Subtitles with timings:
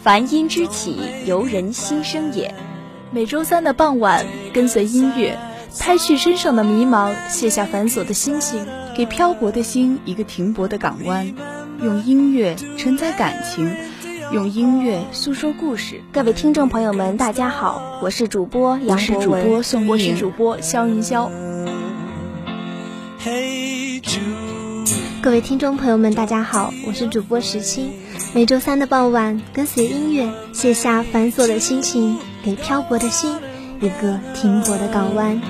[0.00, 2.54] 凡音之起，由人心生也。
[3.10, 5.36] 每周三的傍晚，跟随音乐，
[5.80, 8.64] 拍去身上的迷茫，卸下繁琐的心情，
[8.96, 11.34] 给漂泊的心一个停泊的港湾。
[11.82, 13.74] 用音乐承载感情，
[14.32, 16.00] 用音乐诉说故事。
[16.12, 21.28] 各位听众朋友们，大家好，我是主播杨博文，我是主播宋我是主播肖云霄。
[25.24, 27.90] 各位听众朋友们，大家好，我是主播石青。
[28.34, 33.38] 每周三的傍晚，跟随音乐，卸下繁琐的心情，给漂泊的心
[33.80, 35.40] 一个停泊的港湾。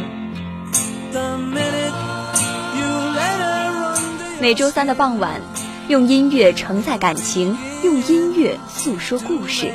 [4.41, 5.41] 每周三的傍晚，
[5.89, 9.73] 用音乐承载感情，用音乐诉说故事。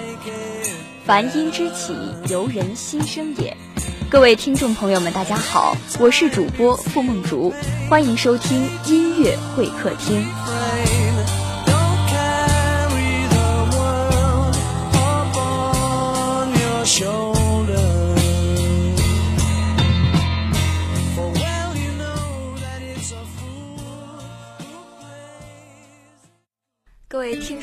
[1.03, 1.93] 凡音之起，
[2.29, 3.57] 由人心生也。
[4.09, 7.53] 各位听众朋友们，大家好，我是主播付梦竹，
[7.87, 10.25] 欢迎收听音乐会客厅。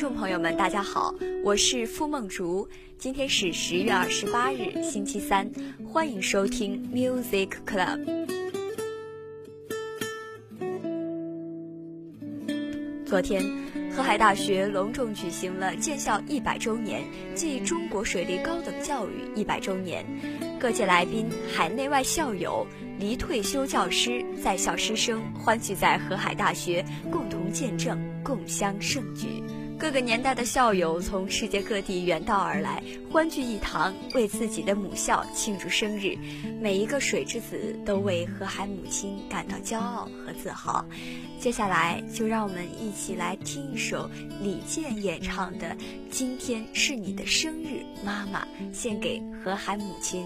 [0.07, 1.13] 众朋友们，大家好，
[1.43, 2.65] 我是付梦竹。
[2.97, 5.51] 今天是十月二十八日，星期三，
[5.85, 8.25] 欢迎收听 Music Club。
[13.05, 13.43] 昨天，
[13.91, 17.03] 河海大学隆重举行了建校一百周年
[17.35, 20.05] 暨中国水利高等教育一百周年，
[20.57, 22.65] 各界来宾、海内外校友、
[22.97, 29.43] 离退休教师、在校师生欢聚在河海大学，共同见证，共襄盛举。
[29.79, 36.17] 各个年代的校友从世界各地远道而来，欢聚一堂，为自己的母校庆祝生日。
[36.59, 40.83] 每一个水之子都为河海母亲感到骄傲和自豪。
[41.39, 44.09] 接下来，就让我们一起来听一首
[44.41, 45.67] 李健演唱的
[46.09, 50.25] 《今天是你的生日，妈妈》，献给河海母亲。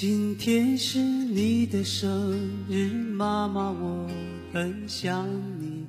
[0.00, 2.34] 今天是你的生
[2.70, 4.08] 日，妈妈，我
[4.50, 5.28] 很想
[5.60, 5.86] 你，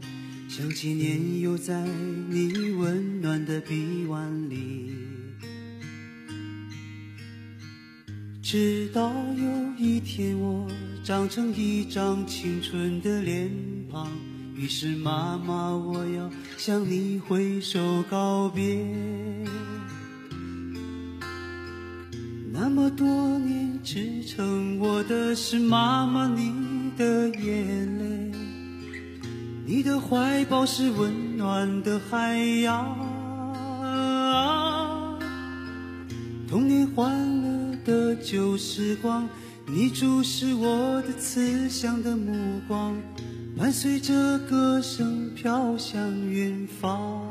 [0.49, 1.87] 想起年幼在
[2.27, 4.91] 你温暖的臂弯里。
[8.41, 10.69] 直到有一天我
[11.05, 13.49] 长成一张青春的脸
[13.89, 14.11] 庞，
[14.57, 18.85] 于是妈妈，我要向你挥手告别。
[22.53, 23.07] 那么多
[23.39, 28.31] 年，支撑我的是妈妈你的眼泪，
[29.65, 32.95] 你的怀抱是温暖的海洋。
[36.47, 39.27] 童年欢乐的旧时光，
[39.65, 42.95] 你注视我的慈祥的目光，
[43.57, 47.30] 伴随着歌声飘向远方。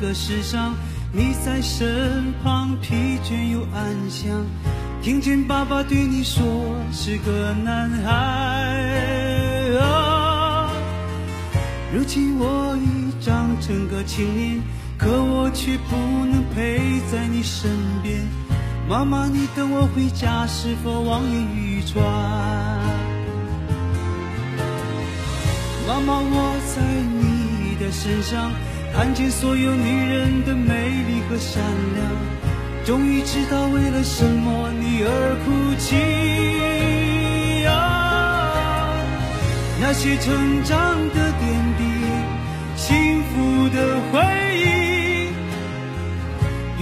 [0.00, 0.74] 个世上，
[1.12, 4.46] 你在身旁，疲倦又安详。
[5.02, 6.42] 听见爸爸对你说
[6.90, 8.10] 是个男孩。
[9.78, 10.72] 啊，
[11.92, 14.62] 如今我已长成个青年，
[14.96, 17.70] 可我却不能陪在你身
[18.02, 18.26] 边。
[18.88, 22.02] 妈妈，你等我回家，是否望眼欲穿？
[25.86, 27.50] 妈妈，我在你。
[27.80, 28.52] 的身上
[28.92, 31.62] 看见所有女人的美丽和善
[31.94, 32.04] 良，
[32.84, 35.96] 终于知道为了什么你而哭泣
[37.66, 38.92] 啊！
[39.80, 41.82] 那些成长的点滴，
[42.76, 43.76] 幸福的
[44.12, 44.20] 回
[44.58, 45.32] 忆，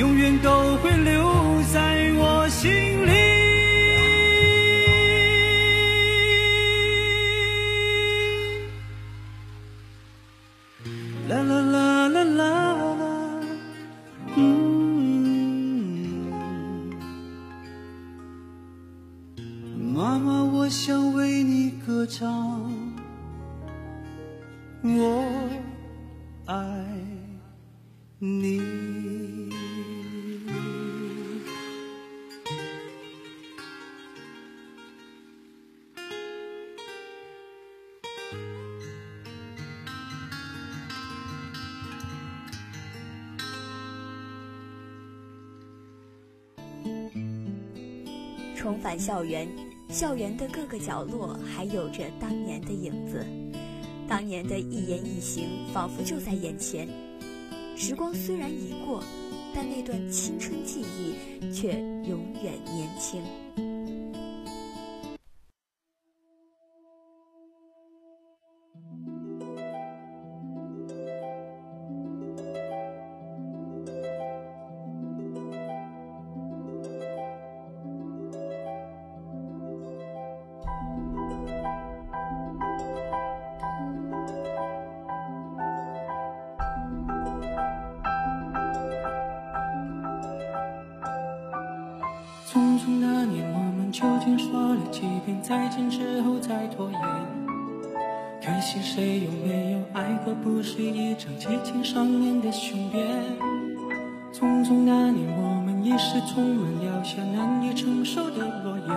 [0.01, 2.73] 永远都会留在我心
[3.07, 3.28] 里。
[19.99, 22.73] 妈妈我想为你歌唱
[24.85, 25.25] 我
[26.47, 26.55] 爱
[28.21, 28.63] 你。
[48.55, 49.49] 重返校园
[49.89, 53.25] 校园的各个角落还有着当年的影子，
[54.07, 56.87] 当年的一言一行仿佛就在眼前。
[57.75, 59.03] 时光虽然已过，
[59.55, 61.73] 但那段青春记忆却
[62.07, 63.23] 永远年轻。
[95.49, 97.01] 再见之后再拖延，
[98.45, 100.35] 可惜谁有没有爱过？
[100.35, 103.07] 不是一场激情少年的雄辩。
[104.31, 108.89] 匆匆那年，我们一时匆忙，撂下难以承受的诺言，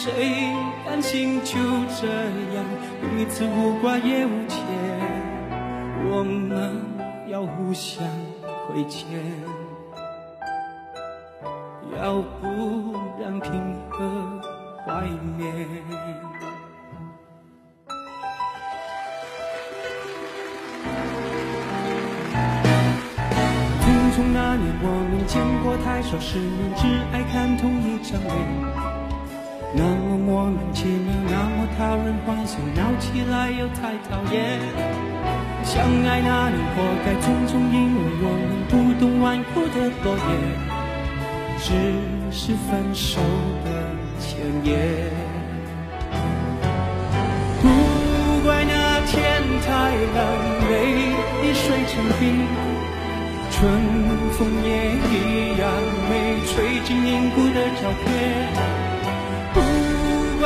[0.00, 0.54] 谁
[0.86, 1.58] 甘心就
[2.00, 2.06] 这
[2.54, 2.64] 样，
[3.00, 4.56] 彼此无挂也无牵，
[6.08, 6.80] 我们
[7.26, 8.06] 要互相
[8.68, 9.08] 亏欠，
[11.96, 12.94] 要不？
[13.20, 13.50] 然平
[13.90, 14.40] 和
[14.86, 15.66] 怀念。
[23.82, 28.87] 匆匆那年，我们见过太少世面，只爱看同一张脸。
[29.74, 34.58] 那么莫名其妙，那么讨人欢喜，闹起来又太讨厌。
[35.62, 40.28] 相爱那年活该种种因为我们不懂顽固的诺言，
[41.58, 41.66] 只
[42.32, 43.20] 是分手
[43.62, 43.68] 的
[44.18, 44.72] 前言。
[47.60, 47.64] 不
[48.42, 49.68] 怪那天太
[50.16, 50.18] 冷，
[50.70, 50.72] 泪
[51.44, 52.24] 已水成冰。
[53.50, 53.58] 春
[54.32, 54.68] 风也
[55.10, 55.68] 一样
[56.08, 56.12] 没，
[56.46, 58.87] 吹进凝固的照片。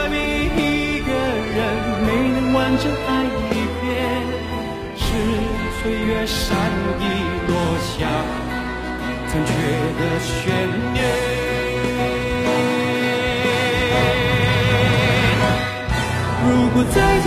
[0.02, 1.58] 爱每一个人
[2.04, 3.86] 没能完整爱一遍，
[4.96, 5.04] 是
[5.78, 6.58] 岁月善
[6.98, 7.02] 意
[7.46, 7.50] 落
[7.86, 7.90] 下
[9.28, 9.50] 残缺
[9.98, 10.30] 的悬
[10.92, 10.96] 念。
[16.44, 17.26] 如果再见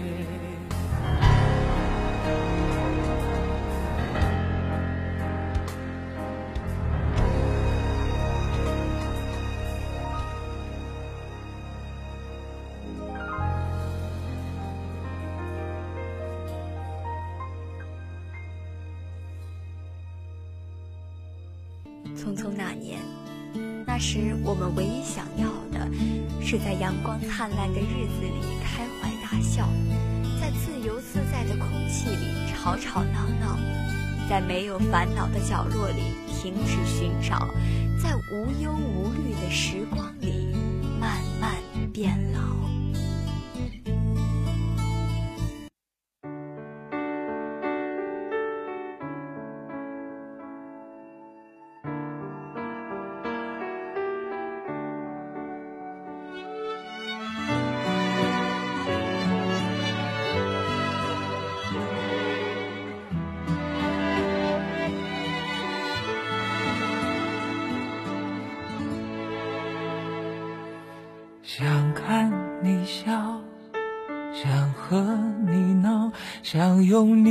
[22.21, 22.99] 匆匆那年，
[23.87, 25.89] 那时我们唯一想要的，
[26.39, 29.67] 是在阳光灿烂的日子里开怀大笑，
[30.39, 33.57] 在自由自在的空气里吵吵闹闹，
[34.29, 37.47] 在没有烦恼的角落里停止寻找，
[37.99, 40.53] 在无忧无虑的时光里
[40.99, 41.55] 慢慢
[41.91, 42.60] 变老。
[76.51, 77.30] 想拥你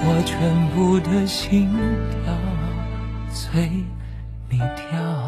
[0.00, 1.68] 我全部的心
[2.24, 2.32] 跳
[3.30, 3.84] 随
[4.48, 5.27] 你跳？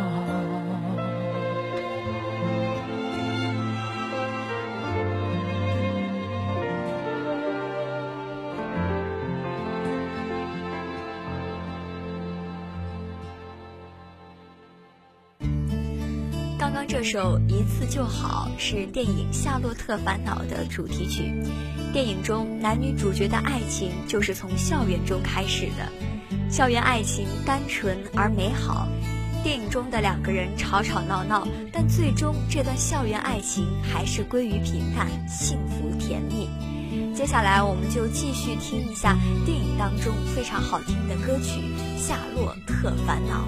[16.91, 21.31] 这首《一次就好》是电影《夏洛特烦恼》的主题曲。
[21.93, 25.89] 电影中男女主角的爱情就是从校园中开始的，
[26.51, 28.89] 校园爱情单纯而美好。
[29.41, 36.49] 电影中的两个人吵吵闹闹，但最终这段校园爱情还是归于平淡，幸福甜蜜。
[37.15, 41.61] 接下来我们就继续听一下电影当中非常好听的歌曲
[41.97, 43.47] 《夏洛特烦恼》。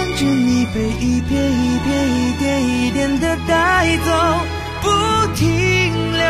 [0.21, 4.11] 着你被一片一片、一点一点的带走，
[4.83, 4.87] 不
[5.33, 5.41] 停
[6.11, 6.21] 留。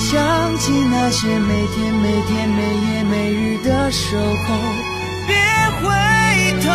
[0.00, 4.56] 想起那些每天每天、每夜每日的守候，
[5.26, 5.36] 别
[5.82, 5.84] 回
[6.62, 6.70] 头，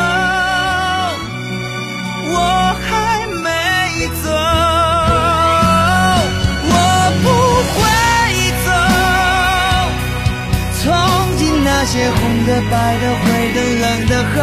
[2.30, 2.36] 我
[2.88, 3.50] 还没
[4.22, 4.30] 走，
[6.70, 6.76] 我
[7.24, 7.26] 不
[7.74, 7.76] 会
[8.68, 8.70] 走。
[10.84, 10.86] 从
[11.38, 13.26] 今那些红的、白的、灰
[13.56, 14.36] 的、冷的和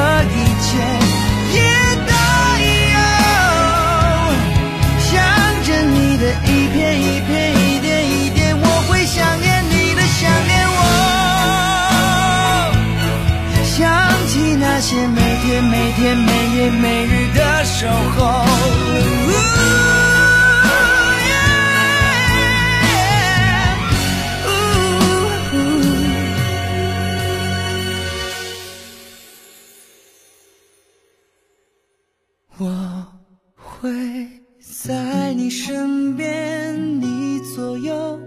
[6.43, 10.79] 一片一片、一点一点，我会想念你的想念我。
[13.65, 13.83] 想
[14.29, 18.45] 起那些每天每天、每夜每日的守候。
[34.87, 38.21] 在你身边，你左右，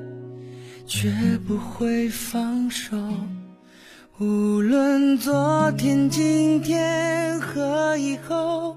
[0.87, 1.13] 绝
[1.47, 2.97] 不会放手。
[4.17, 8.75] 无论昨天、今天和以后，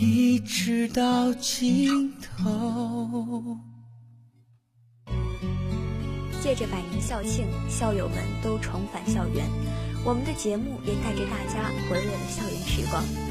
[0.00, 3.56] 一直到尽头。
[6.42, 9.46] 借着百年校庆，校友们都重返校园，
[10.04, 13.29] 我们的节目也带着大家回味了校园时光。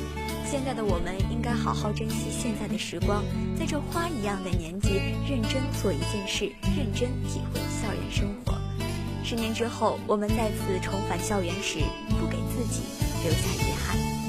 [0.51, 3.23] 现在的我们应该好好珍惜现在的时光，
[3.55, 8.57] 在这花一样的年纪，认真做一件事，认真体会校园生活。
[9.23, 11.77] 十年之后，我们再次重返校园时，
[12.19, 12.81] 不给自己
[13.23, 14.28] 留下遗憾。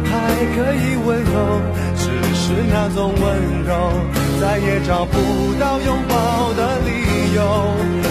[0.21, 1.61] 还可以温柔，
[1.97, 2.05] 只
[2.35, 3.71] 是那种温柔，
[4.39, 5.17] 再也找不
[5.59, 7.39] 到拥抱的理由。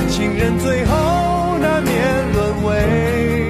[0.09, 1.93] 情人最后难免
[2.33, 3.50] 沦为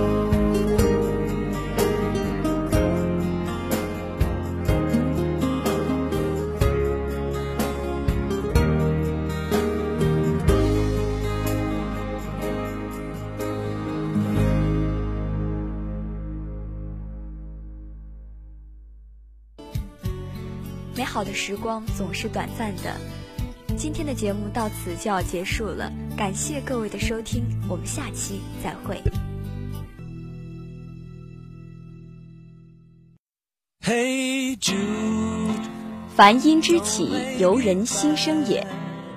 [21.11, 22.95] 好的时光总是短暂的。
[23.75, 29.01] 今天的节目到此就要结束了，感谢各位的收听，我们下期再会。
[36.15, 38.65] 凡音之起，由人心生也。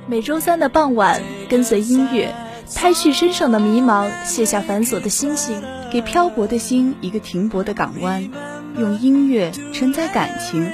[0.09, 2.35] 每周三的傍晚，跟随音乐，
[2.75, 8.29] 拍去身上的迷茫，卸下繁琐的心情，给漂泊的心一个停泊的港湾，
[8.77, 10.69] 用音乐承载感情。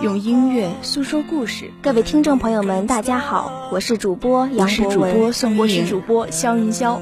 [0.00, 1.72] 用音乐诉说故事。
[1.82, 5.20] 各位听众朋友们，大家好，我是主播杨博文，
[5.56, 7.00] 我是主播肖云霄。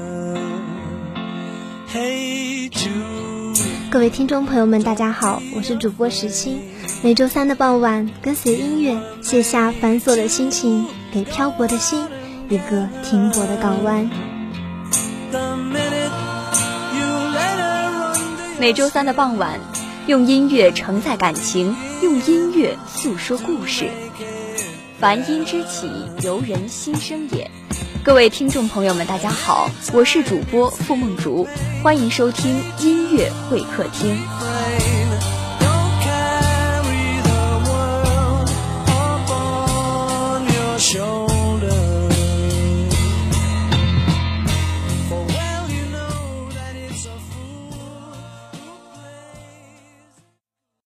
[3.91, 6.59] 各位听众朋友们，大家好，我是主播石青。
[7.03, 12.07] 每周三的傍晚，跟随音乐，卸下繁琐的心情，给漂泊的心
[12.49, 14.09] 一个停泊的港湾。
[18.59, 19.59] 每周三的傍晚，
[20.07, 23.89] 用音乐承载感情，用音乐诉说故事。
[25.01, 25.91] 凡音之起，
[26.23, 27.51] 由人心生也。
[28.05, 31.45] 各位听众朋友们，大家好，我是主播付梦竹，
[31.83, 34.17] 欢迎收听音乐会客厅。